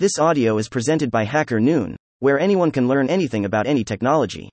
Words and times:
This 0.00 0.18
audio 0.18 0.56
is 0.56 0.70
presented 0.70 1.10
by 1.10 1.24
Hacker 1.24 1.60
Noon, 1.60 1.94
where 2.20 2.40
anyone 2.40 2.70
can 2.70 2.88
learn 2.88 3.10
anything 3.10 3.44
about 3.44 3.66
any 3.66 3.84
technology. 3.84 4.48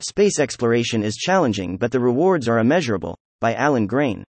Space 0.00 0.38
exploration 0.38 1.02
is 1.02 1.16
challenging, 1.16 1.78
but 1.78 1.90
the 1.90 2.00
rewards 2.00 2.48
are 2.48 2.58
immeasurable. 2.58 3.16
By 3.40 3.54
Allan 3.54 3.86
Grain. 3.86 4.22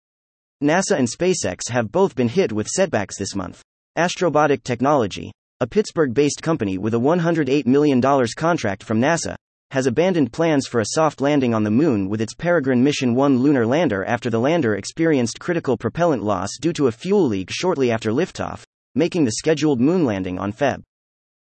NASA 0.64 0.98
and 0.98 1.10
SpaceX 1.10 1.70
have 1.70 1.92
both 1.92 2.16
been 2.16 2.30
hit 2.30 2.54
with 2.54 2.70
setbacks 2.70 3.18
this 3.18 3.36
month. 3.36 3.62
Astrobotic 3.98 4.64
Technology, 4.64 5.34
a 5.60 5.68
Pittsburgh 5.68 6.14
based 6.14 6.42
company 6.42 6.78
with 6.78 6.94
a 6.94 7.00
$108 7.02 7.66
million 7.66 8.02
contract 8.38 8.82
from 8.82 9.02
NASA, 9.02 9.36
has 9.72 9.88
abandoned 9.88 10.32
plans 10.32 10.68
for 10.68 10.80
a 10.80 10.92
soft 10.94 11.20
landing 11.20 11.54
on 11.54 11.64
the 11.64 11.70
Moon 11.70 12.08
with 12.08 12.22
its 12.22 12.34
Peregrine 12.34 12.82
Mission 12.82 13.14
1 13.14 13.40
lunar 13.40 13.66
lander 13.66 14.06
after 14.06 14.30
the 14.30 14.40
lander 14.40 14.76
experienced 14.76 15.38
critical 15.38 15.76
propellant 15.76 16.24
loss 16.24 16.52
due 16.62 16.72
to 16.72 16.88
a 16.88 16.94
fuel 16.94 17.28
leak 17.28 17.50
shortly 17.52 17.92
after 17.92 18.12
liftoff, 18.12 18.64
making 18.96 19.26
the 19.26 19.34
scheduled 19.34 19.80
moon 19.80 20.06
landing 20.06 20.40
on 20.40 20.52
Feb. 20.52 20.82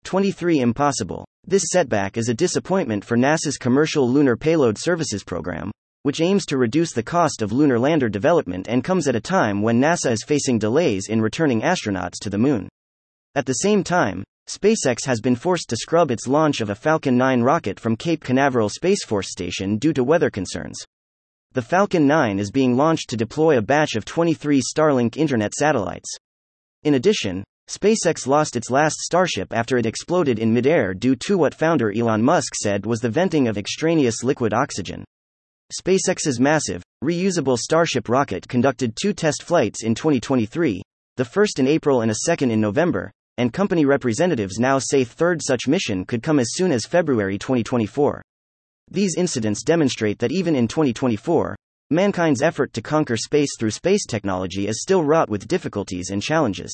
23 0.05 0.61
impossible. 0.61 1.25
This 1.47 1.65
setback 1.73 2.17
is 2.17 2.29
a 2.29 2.35
disappointment 2.35 3.05
for 3.05 3.17
NASA's 3.17 3.57
Commercial 3.57 4.09
Lunar 4.09 4.37
Payload 4.37 4.79
Services 4.79 5.25
program, 5.25 5.71
which 6.03 6.21
aims 6.21 6.47
to 6.47 6.59
reduce 6.59 6.93
the 6.93 7.03
cost 7.03 7.43
of 7.43 7.53
lunar 7.53 7.79
lander 7.79 8.09
development 8.09 8.69
and 8.69 8.85
comes 8.85 9.09
at 9.09 9.17
a 9.17 9.21
time 9.21 9.63
when 9.63 9.81
NASA 9.81 10.13
is 10.13 10.25
facing 10.25 10.59
delays 10.59 11.09
in 11.09 11.21
returning 11.21 11.63
astronauts 11.63 12.19
to 12.21 12.31
the 12.31 12.39
moon. 12.39 12.69
At 13.35 13.47
the 13.47 13.55
same 13.55 13.83
time, 13.83 14.25
SpaceX 14.49 15.05
has 15.05 15.21
been 15.21 15.37
forced 15.37 15.69
to 15.69 15.77
scrub 15.77 16.11
its 16.11 16.27
launch 16.27 16.61
of 16.61 16.71
a 16.71 16.75
Falcon 16.75 17.19
9 17.19 17.43
rocket 17.43 17.79
from 17.79 17.97
Cape 17.97 18.25
Canaveral 18.25 18.71
Space 18.71 19.05
Force 19.05 19.31
Station 19.31 19.77
due 19.77 19.93
to 19.93 20.03
weather 20.03 20.31
concerns. 20.31 20.83
The 21.53 21.63
Falcon 21.63 22.07
9 22.07 22.39
is 22.39 22.51
being 22.51 22.77
launched 22.77 23.11
to 23.11 23.17
deploy 23.17 23.59
a 23.59 23.63
batch 23.63 23.95
of 23.95 24.05
23 24.05 24.63
Starlink 24.63 25.17
Internet 25.17 25.53
satellites. 25.55 26.17
In 26.85 26.95
addition, 26.95 27.43
SpaceX 27.69 28.27
lost 28.27 28.57
its 28.57 28.71
last 28.71 28.97
Starship 29.01 29.53
after 29.53 29.77
it 29.79 29.87
exploded 29.87 30.39
in 30.39 30.55
midair 30.55 30.95
due 30.95 31.17
to 31.17 31.37
what 31.37 31.55
founder 31.55 31.93
Elon 31.93 32.23
Musk 32.23 32.55
said 32.55 32.87
was 32.87 33.01
the 33.01 33.11
venting 33.11 33.49
of 33.49 33.59
extraneous 33.59 34.23
liquid 34.23 34.55
oxygen. 34.55 35.05
SpaceX's 35.79 36.41
massive, 36.41 36.83
reusable 37.05 37.59
Starship 37.59 38.09
rocket 38.09 38.49
conducted 38.49 38.97
two 38.97 39.13
test 39.13 39.43
flights 39.43 39.83
in 39.83 39.95
2023, 39.95 40.81
the 41.17 41.25
first 41.25 41.59
in 41.59 41.67
April 41.67 42.01
and 42.01 42.11
a 42.11 42.21
second 42.25 42.53
in 42.53 42.61
November, 42.61 43.11
and 43.37 43.53
company 43.53 43.85
representatives 43.85 44.59
now 44.59 44.79
say 44.79 45.05
third 45.05 45.43
such 45.43 45.69
mission 45.69 46.05
could 46.05 46.23
come 46.23 46.39
as 46.39 46.55
soon 46.55 46.73
as 46.73 46.87
February 46.87 47.39
2024. 47.39 48.23
These 48.91 49.17
incidents 49.19 49.63
demonstrate 49.63 50.19
that 50.21 50.33
even 50.33 50.57
in 50.57 50.69
2024, 50.69 51.55
mankind's 51.91 52.43
effort 52.43 52.75
to 52.75 52.83
conquer 52.83 53.17
space 53.17 53.57
through 53.59 53.71
space 53.71 54.05
technology 54.05 54.69
is 54.69 54.83
still 54.83 55.03
wrought 55.03 55.31
with 55.31 55.49
difficulties 55.49 56.11
and 56.11 56.23
challenges. 56.23 56.71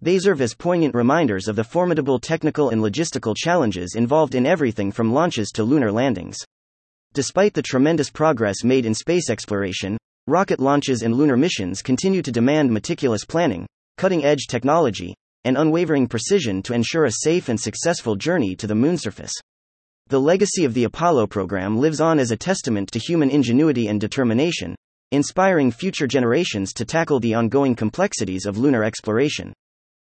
They 0.00 0.18
serve 0.18 0.40
as 0.40 0.54
poignant 0.54 0.94
reminders 0.94 1.46
of 1.46 1.56
the 1.56 1.64
formidable 1.64 2.18
technical 2.18 2.70
and 2.70 2.80
logistical 2.80 3.36
challenges 3.36 3.94
involved 3.96 4.34
in 4.34 4.46
everything 4.46 4.92
from 4.92 5.12
launches 5.12 5.50
to 5.50 5.62
lunar 5.62 5.92
landings. 5.92 6.38
Despite 7.12 7.52
the 7.52 7.60
tremendous 7.60 8.08
progress 8.08 8.64
made 8.64 8.86
in 8.86 8.94
space 8.94 9.28
exploration, 9.28 9.98
rocket 10.26 10.58
launches 10.58 11.02
and 11.02 11.14
lunar 11.14 11.36
missions 11.36 11.82
continue 11.82 12.22
to 12.22 12.32
demand 12.32 12.72
meticulous 12.72 13.26
planning, 13.26 13.66
cutting 13.98 14.24
edge 14.24 14.46
technology, 14.48 15.14
and 15.44 15.58
unwavering 15.58 16.06
precision 16.06 16.62
to 16.62 16.72
ensure 16.72 17.04
a 17.04 17.12
safe 17.12 17.50
and 17.50 17.60
successful 17.60 18.16
journey 18.16 18.56
to 18.56 18.66
the 18.66 18.74
moon 18.74 18.96
surface. 18.96 19.32
The 20.10 20.20
legacy 20.20 20.64
of 20.64 20.74
the 20.74 20.82
Apollo 20.82 21.28
program 21.28 21.78
lives 21.78 22.00
on 22.00 22.18
as 22.18 22.32
a 22.32 22.36
testament 22.36 22.90
to 22.90 22.98
human 22.98 23.30
ingenuity 23.30 23.86
and 23.86 24.00
determination, 24.00 24.74
inspiring 25.12 25.70
future 25.70 26.08
generations 26.08 26.72
to 26.72 26.84
tackle 26.84 27.20
the 27.20 27.34
ongoing 27.34 27.76
complexities 27.76 28.44
of 28.44 28.58
lunar 28.58 28.82
exploration. 28.82 29.52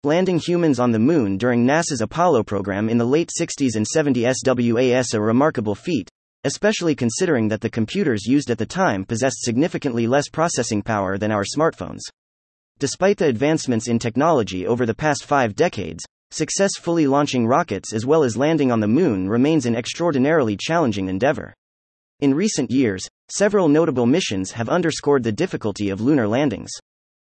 Landing 0.02 0.40
humans 0.40 0.80
on 0.80 0.90
the 0.90 0.98
moon 0.98 1.38
during 1.38 1.64
NASA's 1.64 2.00
Apollo 2.00 2.42
program 2.42 2.88
in 2.88 2.98
the 2.98 3.04
late 3.04 3.30
60s 3.40 3.76
and 3.76 3.86
70s 3.86 4.82
was 4.84 5.14
a 5.14 5.20
remarkable 5.20 5.76
feat, 5.76 6.08
especially 6.42 6.96
considering 6.96 7.46
that 7.46 7.60
the 7.60 7.70
computers 7.70 8.26
used 8.26 8.50
at 8.50 8.58
the 8.58 8.66
time 8.66 9.04
possessed 9.04 9.44
significantly 9.44 10.08
less 10.08 10.28
processing 10.28 10.82
power 10.82 11.18
than 11.18 11.30
our 11.30 11.44
smartphones. 11.44 12.00
Despite 12.80 13.18
the 13.18 13.28
advancements 13.28 13.86
in 13.86 14.00
technology 14.00 14.66
over 14.66 14.86
the 14.86 14.92
past 14.92 15.24
five 15.24 15.54
decades, 15.54 16.04
successfully 16.30 17.06
launching 17.06 17.46
rockets 17.46 17.92
as 17.92 18.06
well 18.06 18.24
as 18.24 18.36
landing 18.36 18.72
on 18.72 18.80
the 18.80 18.88
moon 18.88 19.28
remains 19.28 19.66
an 19.66 19.76
extraordinarily 19.76 20.56
challenging 20.56 21.08
endeavor. 21.08 21.54
In 22.20 22.34
recent 22.34 22.70
years, 22.70 23.08
several 23.28 23.68
notable 23.68 24.06
missions 24.06 24.52
have 24.52 24.68
underscored 24.68 25.22
the 25.22 25.32
difficulty 25.32 25.90
of 25.90 26.00
lunar 26.00 26.28
landings. 26.28 26.70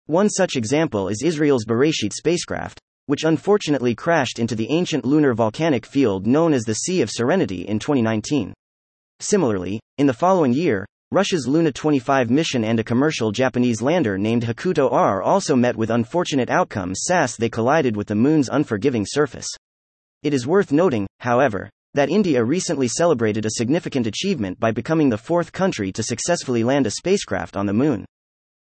One 0.07 0.29
such 0.29 0.55
example 0.55 1.07
is 1.07 1.23
Israel's 1.23 1.65
Beresheet 1.65 2.13
spacecraft, 2.13 2.79
which 3.07 3.23
unfortunately 3.23 3.95
crashed 3.95 4.39
into 4.39 4.55
the 4.55 4.69
ancient 4.69 5.05
lunar 5.05 5.33
volcanic 5.33 5.85
field 5.85 6.27
known 6.27 6.53
as 6.53 6.63
the 6.63 6.73
Sea 6.73 7.01
of 7.01 7.09
Serenity 7.09 7.67
in 7.67 7.79
2019. 7.79 8.53
Similarly, 9.19 9.79
in 9.97 10.07
the 10.07 10.13
following 10.13 10.53
year, 10.53 10.85
Russia's 11.15 11.47
Luna 11.47 11.71
25 11.71 12.29
mission 12.29 12.65
and 12.65 12.77
a 12.77 12.83
commercial 12.83 13.31
Japanese 13.31 13.81
lander 13.81 14.17
named 14.17 14.43
Hakuto 14.43 14.91
R 14.91 15.21
also 15.21 15.55
met 15.55 15.77
with 15.77 15.89
unfortunate 15.89 16.49
outcomes 16.49 17.09
as 17.09 17.37
they 17.37 17.47
collided 17.47 17.95
with 17.95 18.07
the 18.07 18.15
Moon's 18.15 18.49
unforgiving 18.49 19.05
surface. 19.07 19.47
It 20.23 20.33
is 20.33 20.45
worth 20.45 20.73
noting, 20.73 21.07
however, 21.21 21.69
that 21.93 22.09
India 22.09 22.43
recently 22.43 22.89
celebrated 22.89 23.45
a 23.45 23.51
significant 23.51 24.07
achievement 24.07 24.59
by 24.59 24.71
becoming 24.71 25.07
the 25.07 25.17
fourth 25.17 25.53
country 25.53 25.89
to 25.93 26.03
successfully 26.03 26.65
land 26.65 26.85
a 26.85 26.91
spacecraft 26.91 27.55
on 27.55 27.65
the 27.65 27.71
Moon. 27.71 28.03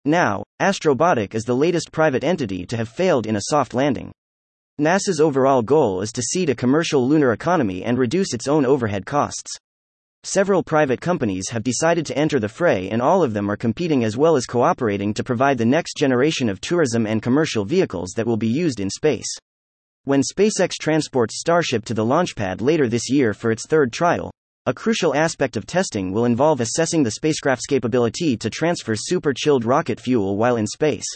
Now, 0.03 0.41
Astrobotic 0.59 1.35
is 1.35 1.43
the 1.43 1.55
latest 1.55 1.91
private 1.91 2.23
entity 2.23 2.65
to 2.65 2.77
have 2.77 2.89
failed 2.89 3.27
in 3.27 3.35
a 3.35 3.43
soft 3.51 3.75
landing. 3.75 4.11
NASA's 4.81 5.21
overall 5.21 5.61
goal 5.61 6.01
is 6.01 6.11
to 6.13 6.23
seed 6.23 6.49
a 6.49 6.55
commercial 6.55 7.07
lunar 7.07 7.31
economy 7.31 7.83
and 7.83 7.99
reduce 7.99 8.33
its 8.33 8.47
own 8.47 8.65
overhead 8.65 9.05
costs. 9.05 9.59
Several 10.23 10.63
private 10.63 10.99
companies 10.99 11.49
have 11.49 11.63
decided 11.63 12.05
to 12.07 12.17
enter 12.17 12.39
the 12.39 12.49
fray, 12.49 12.89
and 12.89 13.01
all 13.01 13.23
of 13.23 13.33
them 13.33 13.49
are 13.49 13.55
competing 13.55 14.03
as 14.03 14.17
well 14.17 14.35
as 14.35 14.45
cooperating 14.45 15.13
to 15.13 15.23
provide 15.23 15.57
the 15.57 15.65
next 15.65 15.95
generation 15.95 16.49
of 16.49 16.59
tourism 16.59 17.07
and 17.07 17.21
commercial 17.21 17.63
vehicles 17.63 18.11
that 18.17 18.27
will 18.27 18.35
be 18.35 18.47
used 18.47 18.81
in 18.81 18.89
space. 18.89 19.29
When 20.03 20.21
SpaceX 20.21 20.73
transports 20.73 21.39
Starship 21.39 21.85
to 21.85 21.93
the 21.93 22.03
launch 22.03 22.35
pad 22.35 22.59
later 22.59 22.89
this 22.89 23.09
year 23.09 23.33
for 23.33 23.49
its 23.49 23.65
third 23.65 23.93
trial, 23.93 24.29
a 24.65 24.73
crucial 24.73 25.15
aspect 25.15 25.55
of 25.55 25.65
testing 25.65 26.11
will 26.11 26.25
involve 26.25 26.59
assessing 26.59 27.01
the 27.01 27.11
spacecraft's 27.11 27.65
capability 27.65 28.35
to 28.37 28.49
transfer 28.49 28.95
super 28.97 29.33
chilled 29.33 29.63
rocket 29.63 30.01
fuel 30.01 30.35
while 30.35 30.57
in 30.57 30.67
space. 30.67 31.07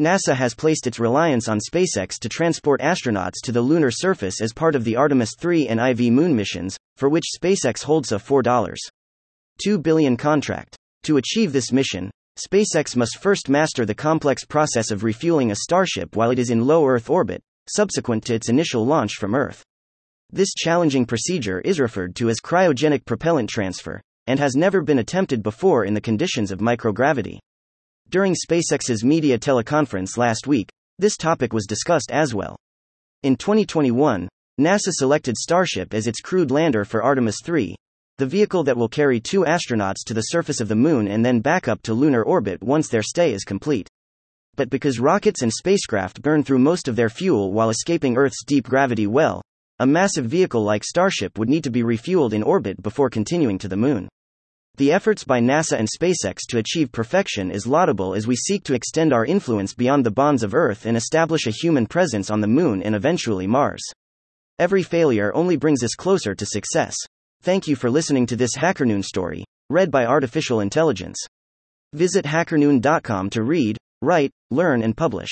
NASA 0.00 0.34
has 0.34 0.56
placed 0.56 0.88
its 0.88 0.98
reliance 0.98 1.46
on 1.46 1.60
SpaceX 1.60 2.18
to 2.18 2.28
transport 2.28 2.80
astronauts 2.80 3.40
to 3.44 3.52
the 3.52 3.60
lunar 3.60 3.92
surface 3.92 4.40
as 4.40 4.52
part 4.52 4.74
of 4.74 4.82
the 4.82 4.96
Artemis 4.96 5.36
3 5.38 5.68
and 5.68 5.78
IV 5.78 6.12
moon 6.12 6.34
missions, 6.34 6.76
for 6.96 7.08
which 7.08 7.22
SpaceX 7.40 7.84
holds 7.84 8.10
a 8.10 8.16
$4.2 8.16 9.82
billion 9.82 10.16
contract. 10.16 10.76
To 11.04 11.18
achieve 11.18 11.52
this 11.52 11.70
mission, 11.70 12.10
SpaceX 12.36 12.96
must 12.96 13.18
first 13.18 13.48
master 13.48 13.86
the 13.86 13.94
complex 13.94 14.44
process 14.44 14.90
of 14.90 15.04
refueling 15.04 15.52
a 15.52 15.56
Starship 15.56 16.16
while 16.16 16.32
it 16.32 16.40
is 16.40 16.50
in 16.50 16.66
low 16.66 16.84
Earth 16.88 17.08
orbit, 17.08 17.40
subsequent 17.68 18.24
to 18.24 18.34
its 18.34 18.48
initial 18.48 18.84
launch 18.84 19.12
from 19.14 19.36
Earth. 19.36 19.62
This 20.32 20.54
challenging 20.54 21.06
procedure 21.06 21.60
is 21.60 21.78
referred 21.78 22.16
to 22.16 22.30
as 22.30 22.40
cryogenic 22.40 23.04
propellant 23.04 23.48
transfer, 23.48 24.00
and 24.26 24.40
has 24.40 24.56
never 24.56 24.82
been 24.82 24.98
attempted 24.98 25.44
before 25.44 25.84
in 25.84 25.94
the 25.94 26.00
conditions 26.00 26.50
of 26.50 26.58
microgravity. 26.58 27.38
During 28.10 28.34
SpaceX's 28.34 29.04
media 29.04 29.38
teleconference 29.38 30.16
last 30.16 30.46
week, 30.46 30.70
this 30.98 31.16
topic 31.16 31.52
was 31.52 31.66
discussed 31.66 32.10
as 32.12 32.34
well. 32.34 32.56
In 33.22 33.36
2021, 33.36 34.28
NASA 34.60 34.90
selected 34.90 35.36
Starship 35.36 35.92
as 35.92 36.06
its 36.06 36.20
crewed 36.20 36.50
lander 36.50 36.84
for 36.84 37.02
Artemis 37.02 37.38
3, 37.44 37.74
the 38.18 38.26
vehicle 38.26 38.62
that 38.62 38.76
will 38.76 38.88
carry 38.88 39.18
two 39.18 39.40
astronauts 39.40 40.04
to 40.06 40.14
the 40.14 40.20
surface 40.20 40.60
of 40.60 40.68
the 40.68 40.76
Moon 40.76 41.08
and 41.08 41.24
then 41.24 41.40
back 41.40 41.66
up 41.66 41.82
to 41.82 41.94
lunar 41.94 42.22
orbit 42.22 42.62
once 42.62 42.88
their 42.88 43.02
stay 43.02 43.32
is 43.32 43.42
complete. 43.42 43.88
But 44.54 44.70
because 44.70 45.00
rockets 45.00 45.42
and 45.42 45.52
spacecraft 45.52 46.22
burn 46.22 46.44
through 46.44 46.60
most 46.60 46.86
of 46.86 46.94
their 46.94 47.08
fuel 47.08 47.52
while 47.52 47.70
escaping 47.70 48.16
Earth's 48.16 48.44
deep 48.44 48.68
gravity 48.68 49.08
well, 49.08 49.42
a 49.80 49.86
massive 49.86 50.26
vehicle 50.26 50.62
like 50.62 50.84
Starship 50.84 51.36
would 51.36 51.48
need 51.48 51.64
to 51.64 51.70
be 51.70 51.82
refueled 51.82 52.32
in 52.32 52.44
orbit 52.44 52.80
before 52.80 53.10
continuing 53.10 53.58
to 53.58 53.66
the 53.66 53.76
Moon. 53.76 54.08
The 54.76 54.90
efforts 54.90 55.22
by 55.22 55.38
NASA 55.38 55.78
and 55.78 55.86
SpaceX 55.88 56.38
to 56.48 56.58
achieve 56.58 56.90
perfection 56.90 57.52
is 57.52 57.64
laudable 57.64 58.12
as 58.12 58.26
we 58.26 58.34
seek 58.34 58.64
to 58.64 58.74
extend 58.74 59.12
our 59.12 59.24
influence 59.24 59.72
beyond 59.72 60.04
the 60.04 60.10
bonds 60.10 60.42
of 60.42 60.52
Earth 60.52 60.84
and 60.84 60.96
establish 60.96 61.46
a 61.46 61.52
human 61.52 61.86
presence 61.86 62.28
on 62.28 62.40
the 62.40 62.48
Moon 62.48 62.82
and 62.82 62.92
eventually 62.92 63.46
Mars. 63.46 63.82
Every 64.58 64.82
failure 64.82 65.32
only 65.32 65.56
brings 65.56 65.84
us 65.84 65.94
closer 65.94 66.34
to 66.34 66.44
success. 66.44 66.96
Thank 67.42 67.68
you 67.68 67.76
for 67.76 67.88
listening 67.88 68.26
to 68.26 68.36
this 68.36 68.56
HackerNoon 68.56 69.04
story, 69.04 69.44
read 69.70 69.92
by 69.92 70.06
Artificial 70.06 70.58
Intelligence. 70.58 71.24
Visit 71.92 72.24
hackernoon.com 72.24 73.30
to 73.30 73.44
read, 73.44 73.78
write, 74.02 74.32
learn, 74.50 74.82
and 74.82 74.96
publish. 74.96 75.30